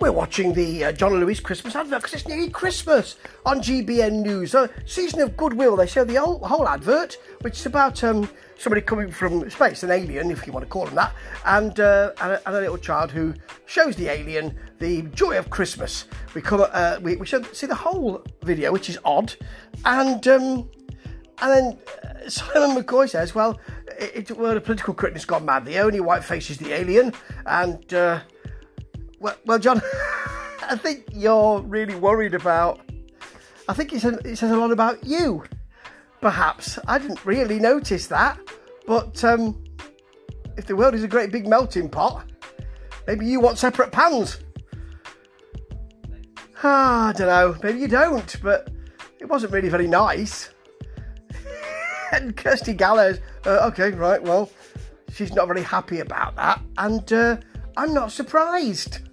We're 0.00 0.12
watching 0.12 0.52
the 0.52 0.84
uh, 0.84 0.92
John 0.92 1.18
Lewis 1.18 1.40
Christmas 1.40 1.74
advert 1.74 2.02
because 2.02 2.14
it's 2.14 2.28
nearly 2.28 2.50
Christmas 2.50 3.16
on 3.44 3.60
GBN 3.60 4.22
News. 4.22 4.54
A 4.54 4.70
season 4.86 5.20
of 5.20 5.36
goodwill. 5.36 5.74
They 5.74 5.88
show 5.88 6.04
the 6.04 6.14
whole, 6.14 6.38
whole 6.38 6.68
advert, 6.68 7.18
which 7.40 7.58
is 7.58 7.66
about 7.66 8.04
um, 8.04 8.30
somebody 8.56 8.80
coming 8.80 9.10
from 9.10 9.50
space, 9.50 9.82
an 9.82 9.90
alien, 9.90 10.30
if 10.30 10.46
you 10.46 10.52
want 10.52 10.64
to 10.64 10.70
call 10.70 10.86
him 10.86 10.94
that, 10.94 11.12
and, 11.46 11.80
uh, 11.80 12.12
and, 12.20 12.32
a, 12.32 12.46
and, 12.46 12.56
a, 12.56 12.60
little 12.60 12.78
child 12.78 13.10
who 13.10 13.34
shows 13.66 13.96
the 13.96 14.06
alien 14.08 14.56
the 14.78 15.02
joy 15.02 15.36
of 15.36 15.50
Christmas. 15.50 16.04
We 16.32 16.42
come, 16.42 16.64
uh, 16.70 16.98
we, 17.02 17.16
we 17.16 17.26
see 17.26 17.66
the 17.66 17.74
whole 17.74 18.24
video, 18.42 18.70
which 18.70 18.88
is 18.88 18.98
odd, 19.04 19.34
and 19.84 20.26
um, 20.28 20.70
and 21.40 21.50
then 21.52 21.78
uh, 22.04 22.28
Simon 22.28 22.80
McCoy 22.80 23.10
says, 23.10 23.34
"Well, 23.34 23.58
it, 23.98 24.30
it, 24.30 24.38
well, 24.38 24.54
the 24.54 24.60
political 24.60 24.94
correctness 24.94 25.24
gone 25.24 25.44
mad. 25.44 25.64
The 25.64 25.78
only 25.80 25.98
white 25.98 26.22
face 26.22 26.50
is 26.50 26.58
the 26.58 26.72
alien, 26.72 27.12
and." 27.46 27.92
Well, 29.20 29.36
well, 29.46 29.58
John, 29.58 29.82
I 30.62 30.76
think 30.76 31.06
you're 31.12 31.60
really 31.60 31.94
worried 31.94 32.34
about. 32.34 32.80
I 33.68 33.74
think 33.74 33.92
it 33.92 34.00
says, 34.00 34.18
it 34.24 34.36
says 34.36 34.50
a 34.50 34.56
lot 34.56 34.70
about 34.70 35.04
you. 35.04 35.44
Perhaps 36.20 36.78
I 36.86 36.98
didn't 36.98 37.24
really 37.24 37.58
notice 37.58 38.06
that, 38.08 38.38
but 38.86 39.22
um, 39.24 39.62
if 40.56 40.66
the 40.66 40.74
world 40.74 40.94
is 40.94 41.04
a 41.04 41.08
great 41.08 41.30
big 41.30 41.46
melting 41.46 41.88
pot, 41.88 42.28
maybe 43.06 43.26
you 43.26 43.40
want 43.40 43.58
separate 43.58 43.92
pans. 43.92 44.38
Ah, 46.62 47.08
I 47.08 47.12
don't 47.12 47.28
know. 47.28 47.56
Maybe 47.62 47.78
you 47.78 47.88
don't, 47.88 48.36
but 48.42 48.70
it 49.20 49.28
wasn't 49.28 49.52
really 49.52 49.68
very 49.68 49.86
nice. 49.86 50.50
and 52.12 52.36
Kirsty 52.36 52.72
Gallows, 52.72 53.20
uh, 53.46 53.68
okay, 53.68 53.90
right, 53.90 54.22
well, 54.22 54.50
she's 55.12 55.32
not 55.32 55.46
very 55.46 55.62
happy 55.62 56.00
about 56.00 56.34
that, 56.36 56.60
and 56.78 57.12
uh, 57.12 57.36
I'm 57.76 57.94
not 57.94 58.10
surprised. 58.10 59.07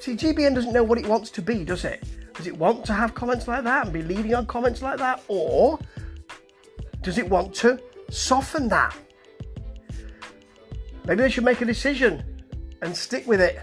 See, 0.00 0.14
GBN 0.14 0.54
doesn't 0.54 0.72
know 0.72 0.84
what 0.84 0.98
it 0.98 1.06
wants 1.06 1.30
to 1.30 1.42
be, 1.42 1.64
does 1.64 1.84
it? 1.84 2.04
Does 2.34 2.46
it 2.46 2.56
want 2.56 2.84
to 2.86 2.92
have 2.92 3.14
comments 3.14 3.48
like 3.48 3.64
that 3.64 3.86
and 3.86 3.92
be 3.92 4.02
leading 4.02 4.34
on 4.34 4.46
comments 4.46 4.80
like 4.80 4.98
that? 4.98 5.22
Or 5.26 5.78
does 7.02 7.18
it 7.18 7.28
want 7.28 7.54
to 7.56 7.80
soften 8.10 8.68
that? 8.68 8.96
Maybe 11.04 11.22
they 11.22 11.30
should 11.30 11.44
make 11.44 11.60
a 11.60 11.64
decision 11.64 12.22
and 12.80 12.96
stick 12.96 13.26
with 13.26 13.40
it. 13.40 13.58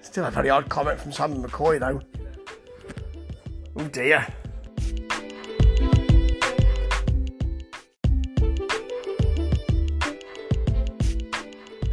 Still 0.00 0.24
a 0.24 0.30
very 0.30 0.50
odd 0.50 0.68
comment 0.68 0.98
from 0.98 1.12
Simon 1.12 1.42
McCoy, 1.42 1.78
though. 1.78 2.00
Oh 3.76 3.88
dear. 3.88 4.26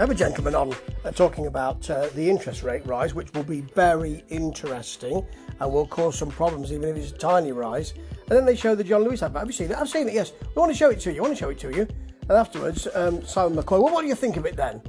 Have 0.01 0.09
a 0.09 0.15
gentleman 0.15 0.55
on 0.55 0.73
uh, 1.05 1.11
talking 1.11 1.45
about 1.45 1.87
uh, 1.87 2.07
the 2.15 2.27
interest 2.27 2.63
rate 2.63 2.83
rise, 2.87 3.13
which 3.13 3.31
will 3.35 3.43
be 3.43 3.61
very 3.61 4.23
interesting 4.29 5.23
and 5.59 5.71
will 5.71 5.85
cause 5.85 6.17
some 6.17 6.31
problems, 6.31 6.73
even 6.73 6.89
if 6.89 6.97
it's 6.97 7.11
a 7.11 7.17
tiny 7.19 7.51
rise. 7.51 7.93
And 8.21 8.31
then 8.31 8.43
they 8.43 8.55
show 8.55 8.73
the 8.73 8.83
John 8.83 9.03
Lewis 9.03 9.21
advert. 9.21 9.41
Have 9.41 9.47
you 9.47 9.53
seen 9.53 9.69
it? 9.69 9.77
I've 9.77 9.89
seen 9.89 10.07
it, 10.07 10.15
yes. 10.15 10.33
We 10.41 10.59
want 10.59 10.71
to 10.71 10.75
show 10.75 10.89
it 10.89 11.01
to 11.01 11.13
you. 11.13 11.19
I 11.19 11.21
want 11.21 11.37
to 11.37 11.39
show 11.39 11.49
it 11.51 11.59
to 11.59 11.69
you. 11.69 11.87
And 12.21 12.31
afterwards, 12.31 12.87
um, 12.95 13.23
Simon 13.23 13.55
McCoy, 13.55 13.83
well, 13.83 13.93
what 13.93 14.01
do 14.01 14.07
you 14.07 14.15
think 14.15 14.37
of 14.37 14.47
it 14.47 14.55
then? 14.55 14.81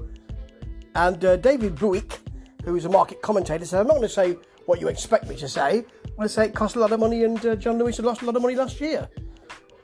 And 0.95 1.23
uh, 1.23 1.37
David 1.37 1.75
Buik, 1.75 2.21
who 2.65 2.75
is 2.77 2.87
a 2.87 2.89
market 2.89 3.21
commentator, 3.21 3.67
said, 3.67 3.81
I'm 3.81 3.89
not 3.89 3.97
going 3.97 4.09
to 4.09 4.15
say 4.15 4.39
what 4.65 4.81
you 4.81 4.89
expect 4.89 5.29
me 5.29 5.37
to 5.37 5.47
say. 5.47 5.81
I'm 5.81 6.17
going 6.17 6.23
to 6.23 6.29
say 6.31 6.47
it 6.47 6.55
cost 6.55 6.77
a 6.77 6.81
lot 6.81 6.91
of 6.91 7.01
money 7.01 7.25
and 7.25 7.45
uh, 7.45 7.55
John 7.57 7.77
Lewis 7.77 7.99
had 7.99 8.07
lost 8.07 8.23
a 8.23 8.25
lot 8.25 8.35
of 8.35 8.41
money 8.41 8.55
last 8.55 8.81
year. 8.81 9.07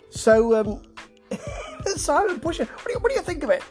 So, 0.09 0.59
um, 0.59 0.83
Simon 1.97 2.41
Pusher, 2.41 2.65
what 2.65 2.87
do, 2.87 2.93
you, 2.95 2.99
what 3.01 3.11
do 3.11 3.15
you 3.15 3.23
think 3.23 3.43
of 3.43 3.51
it? 3.51 3.63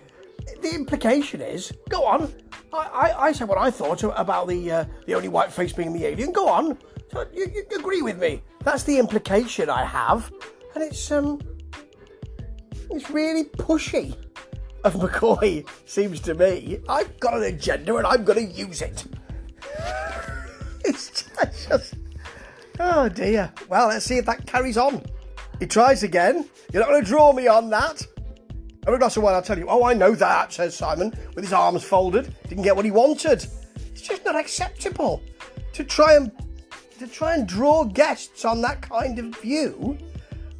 The 0.61 0.73
implication 0.73 1.41
is, 1.41 1.71
go 1.89 2.05
on. 2.05 2.33
I, 2.73 2.77
I, 2.77 3.23
I 3.27 3.31
said 3.31 3.47
what 3.47 3.57
I 3.57 3.71
thought 3.71 4.03
about 4.03 4.47
the 4.47 4.71
uh, 4.71 4.85
the 5.05 5.13
only 5.13 5.27
white 5.27 5.51
face 5.51 5.73
being 5.73 5.93
the 5.93 6.05
alien. 6.05 6.31
Go 6.31 6.47
on. 6.47 6.77
So 7.11 7.25
you, 7.33 7.47
you 7.53 7.79
agree 7.79 8.02
with 8.02 8.19
me? 8.19 8.41
That's 8.63 8.83
the 8.83 8.99
implication 8.99 9.69
I 9.69 9.86
have, 9.86 10.31
and 10.75 10.83
it's 10.83 11.11
um, 11.11 11.39
it's 12.89 13.09
really 13.09 13.45
pushy 13.45 14.15
of 14.83 14.95
McCoy. 14.95 15.67
Seems 15.86 16.19
to 16.21 16.33
me. 16.33 16.80
I've 16.89 17.19
got 17.19 17.36
an 17.36 17.43
agenda 17.43 17.95
and 17.97 18.07
I'm 18.07 18.23
going 18.23 18.47
to 18.47 18.53
use 18.53 18.81
it. 18.81 19.05
it's 20.86 21.25
just, 21.67 21.95
oh 22.80 23.09
dear. 23.09 23.52
Well, 23.69 23.87
let's 23.87 24.05
see 24.05 24.17
if 24.17 24.25
that 24.25 24.45
carries 24.45 24.77
on. 24.77 25.03
He 25.59 25.65
tries 25.65 26.03
again. 26.03 26.47
You're 26.71 26.81
not 26.81 26.89
going 26.89 27.03
to 27.03 27.09
draw 27.09 27.33
me 27.33 27.47
on 27.47 27.69
that. 27.69 28.05
Every 28.87 28.99
glass 28.99 29.17
of 29.17 29.23
wine, 29.23 29.36
I'll 29.36 29.42
tell 29.42 29.59
you, 29.59 29.67
oh, 29.67 29.83
I 29.83 29.93
know 29.93 30.15
that, 30.15 30.53
says 30.53 30.73
Simon, 30.73 31.14
with 31.36 31.43
his 31.43 31.52
arms 31.52 31.83
folded. 31.83 32.33
Didn't 32.48 32.64
get 32.64 32.73
what 32.73 32.86
he 32.86 32.92
wanted. 32.92 33.45
It's 33.75 34.02
just 34.02 34.23
not 34.23 34.37
acceptable 34.37 35.21
to 35.73 35.83
try 35.83 36.15
and 36.15 36.31
to 36.98 37.05
try 37.05 37.36
and 37.36 37.48
draw 37.48 37.83
guests 37.83 38.45
on 38.45 38.61
that 38.61 38.81
kind 38.81 39.20
of 39.20 39.39
view 39.42 39.98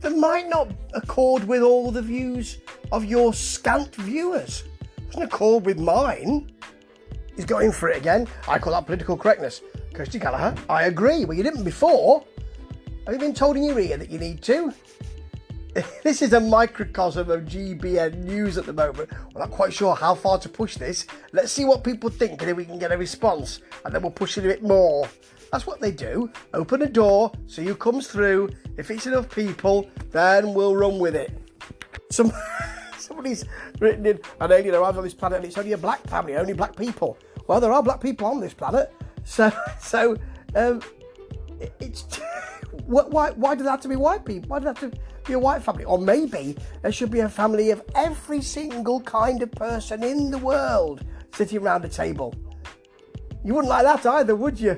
that 0.02 0.16
might 0.16 0.48
not 0.48 0.70
accord 0.94 1.46
with 1.46 1.62
all 1.62 1.90
the 1.90 2.02
views 2.02 2.60
of 2.92 3.06
your 3.06 3.34
scant 3.34 3.96
viewers. 3.96 4.66
It 4.98 5.06
Doesn't 5.08 5.24
accord 5.24 5.66
with 5.66 5.80
mine. 5.80 6.52
He's 7.36 7.46
going 7.46 7.72
for 7.72 7.90
it 7.90 7.98
again. 7.98 8.28
I 8.48 8.60
call 8.60 8.74
that 8.74 8.86
political 8.86 9.18
correctness. 9.18 9.62
Kirsty 9.94 10.20
Gallacher, 10.20 10.60
I 10.70 10.84
agree. 10.84 11.26
Well, 11.26 11.38
you 11.38 11.44
didn't 11.44 11.64
before. 11.64 12.26
Have 13.06 13.14
you 13.14 13.20
been 13.20 13.34
told 13.34 13.56
in 13.56 13.64
your 13.64 13.80
ear 13.80 13.98
that 13.98 14.10
you 14.10 14.20
need 14.20 14.42
to? 14.44 14.74
This 16.08 16.22
is 16.22 16.32
a 16.32 16.40
microcosm 16.40 17.30
of 17.30 17.42
GBN 17.42 18.24
news 18.24 18.58
at 18.58 18.66
the 18.66 18.72
moment. 18.72 19.12
We're 19.34 19.42
not 19.42 19.52
quite 19.52 19.74
sure 19.74 19.94
how 19.94 20.16
far 20.16 20.40
to 20.40 20.48
push 20.48 20.78
this. 20.78 21.06
Let's 21.34 21.52
see 21.52 21.66
what 21.66 21.84
people 21.84 22.10
think 22.10 22.42
and 22.42 22.50
if 22.50 22.56
we 22.56 22.64
can 22.64 22.80
get 22.80 22.94
a 22.94 22.98
response, 22.98 23.60
and 23.84 23.94
then 23.94 24.02
we'll 24.02 24.12
push 24.12 24.38
it 24.38 24.46
a 24.46 24.48
bit 24.48 24.64
more. 24.64 25.10
That's 25.52 25.68
what 25.68 25.82
they 25.82 25.92
do. 25.92 26.32
Open 26.54 26.82
a 26.84 26.88
door, 26.88 27.34
see 27.46 27.66
who 27.66 27.76
comes 27.76 28.08
through. 28.08 28.52
If 28.78 28.90
it's 28.90 29.06
enough 29.06 29.30
people, 29.30 29.90
then 30.12 30.54
we'll 30.54 30.78
run 30.78 30.98
with 30.98 31.14
it. 31.14 31.38
Some 32.10 32.32
somebody's 32.98 33.44
written 33.82 34.06
in 34.06 34.18
an 34.40 34.50
alien 34.50 34.76
arrives 34.76 34.98
on 34.98 35.04
this 35.04 35.14
planet 35.14 35.40
and 35.40 35.46
it's 35.46 35.58
only 35.58 35.74
a 35.74 35.78
black 35.78 36.02
family, 36.08 36.38
only 36.38 36.54
black 36.54 36.78
people. 36.78 37.18
Well, 37.48 37.60
there 37.60 37.74
are 37.74 37.84
black 37.84 38.00
people 38.00 38.28
on 38.28 38.40
this 38.40 38.54
planet, 38.54 38.94
so 39.26 39.52
so 39.82 40.16
um, 40.56 40.82
it's 41.82 42.04
why 42.86 43.32
why 43.32 43.56
does 43.56 43.66
that 43.66 43.72
have 43.72 43.82
to 43.82 43.90
be 43.90 43.98
white 43.98 44.24
people? 44.24 44.48
Why 44.48 44.60
does 44.60 44.74
that 44.74 44.78
have 44.78 44.92
to 44.92 45.00
be 45.28 45.34
a 45.34 45.40
white 45.40 45.62
family? 45.62 45.84
Or 45.84 46.00
maybe 46.00 46.58
there 46.82 46.92
should 46.92 47.12
be 47.12 47.20
a 47.20 47.30
family 47.30 47.72
of 47.72 47.84
every 47.96 48.42
single 48.42 49.02
kind 49.02 49.42
of 49.42 49.52
person 49.52 50.04
in 50.04 50.32
the 50.32 50.38
world 50.38 51.04
sitting 51.34 51.60
around 51.60 51.86
a 51.86 51.90
table. 51.90 52.34
You 53.44 53.54
wouldn't 53.54 53.70
like 53.70 53.84
that 53.84 54.06
either, 54.06 54.36
would 54.36 54.60
you? 54.60 54.78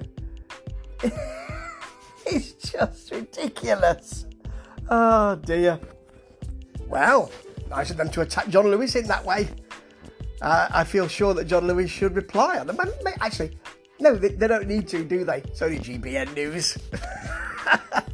it's 2.26 2.54
just 2.54 3.12
ridiculous. 3.12 4.26
Oh 4.90 5.36
dear. 5.36 5.80
Well, 6.88 7.32
nice 7.70 7.92
of 7.92 7.98
them 7.98 8.10
to 8.10 8.22
attack 8.22 8.50
John 8.50 8.70
Lewis 8.70 8.96
in 8.96 9.08
that 9.08 9.24
way. 9.24 9.48
Uh, 10.42 10.68
I 10.72 10.84
feel 10.84 11.08
sure 11.08 11.34
that 11.34 11.46
John 11.46 11.68
Lewis 11.68 11.92
should 11.92 12.16
reply 12.16 12.60
on 12.60 12.68
them. 12.68 12.78
Actually, 13.22 13.58
no, 14.00 14.16
they, 14.16 14.30
they 14.30 14.48
don't 14.48 14.68
need 14.68 14.88
to, 14.90 15.04
do 15.04 15.26
they? 15.26 15.40
It's 15.40 15.62
only 15.62 15.80
GBN 15.80 16.34
News. 16.34 16.78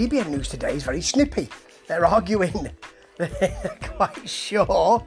GBN 0.00 0.28
News 0.28 0.48
today 0.48 0.76
is 0.76 0.82
very 0.82 1.02
snippy. 1.02 1.46
They're 1.86 2.06
arguing. 2.06 2.70
They're 3.18 3.78
quite 3.82 4.26
sure 4.26 5.06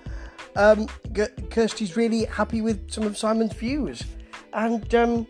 um, 0.56 0.88
Kirsty's 1.50 1.98
really 1.98 2.26
happy 2.26 2.62
with 2.62 2.92
some 2.92 3.04
of 3.06 3.18
Simon's 3.18 3.54
views. 3.54 4.04
And 4.54 4.94
um, 4.94 5.26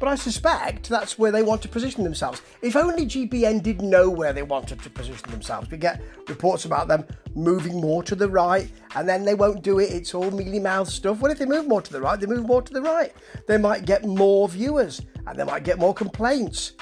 but 0.00 0.08
I 0.08 0.16
suspect 0.16 0.88
that's 0.88 1.16
where 1.16 1.30
they 1.30 1.44
want 1.44 1.62
to 1.62 1.68
position 1.68 2.02
themselves. 2.02 2.42
If 2.60 2.74
only 2.74 3.06
GBN 3.06 3.62
did 3.62 3.82
know 3.82 4.10
where 4.10 4.32
they 4.32 4.42
wanted 4.42 4.82
to 4.82 4.90
position 4.90 5.30
themselves. 5.30 5.70
We 5.70 5.78
get 5.78 6.02
reports 6.26 6.64
about 6.64 6.88
them 6.88 7.04
moving 7.36 7.80
more 7.80 8.02
to 8.02 8.16
the 8.16 8.28
right, 8.28 8.68
and 8.96 9.08
then 9.08 9.24
they 9.24 9.34
won't 9.34 9.62
do 9.62 9.78
it. 9.78 9.92
It's 9.92 10.12
all 10.12 10.32
mealy 10.32 10.58
mouth 10.58 10.88
stuff. 10.88 11.20
What 11.20 11.30
if 11.30 11.38
they 11.38 11.46
move 11.46 11.68
more 11.68 11.82
to 11.82 11.92
the 11.92 12.00
right? 12.00 12.18
They 12.18 12.26
move 12.26 12.46
more 12.46 12.62
to 12.62 12.72
the 12.72 12.82
right. 12.82 13.12
They 13.46 13.58
might 13.58 13.84
get 13.84 14.04
more 14.04 14.48
viewers, 14.48 15.02
and 15.24 15.38
they 15.38 15.44
might 15.44 15.62
get 15.62 15.78
more 15.78 15.94
complaints. 15.94 16.72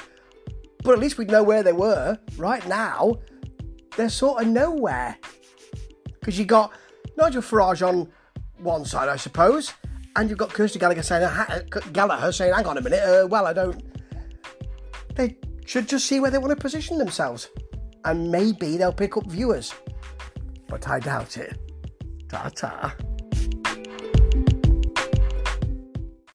But 0.87 0.93
at 0.93 1.01
least 1.01 1.19
we'd 1.19 1.33
know 1.33 1.43
where 1.43 1.65
they 1.65 1.73
were. 1.73 2.17
Right 2.37 2.65
now, 2.69 3.17
they're 3.97 4.09
sort 4.09 4.41
of 4.41 4.49
nowhere. 4.49 5.19
Because 6.21 6.39
you've 6.39 6.47
got 6.47 6.73
Nigel 7.17 7.43
Farage 7.43 7.85
on 7.85 8.09
one 8.59 8.85
side, 8.85 9.09
I 9.09 9.17
suppose, 9.17 9.75
and 10.15 10.31
you've 10.31 10.39
got 10.39 10.51
Kirsty 10.51 10.79
Gallacher 10.79 11.03
saying, 11.03 11.29
Gallacher 11.69 12.33
saying, 12.33 12.55
hang 12.55 12.67
on 12.67 12.79
a 12.79 12.81
minute, 12.81 13.01
uh, 13.01 13.27
well, 13.27 13.49
I 13.49 13.53
don't. 13.53 13.83
They 15.17 15.37
should 15.67 15.89
just 15.89 16.07
see 16.07 16.21
where 16.21 16.31
they 16.31 16.39
want 16.39 16.51
to 16.51 16.57
position 16.57 16.99
themselves. 16.99 17.49
And 18.05 18.31
maybe 18.31 18.77
they'll 18.77 18.93
pick 18.93 19.17
up 19.17 19.27
viewers. 19.27 19.75
But 20.69 20.89
I 20.89 21.01
doubt 21.01 21.37
it. 21.37 21.59
Ta 22.29 22.49
ta. 22.55 22.95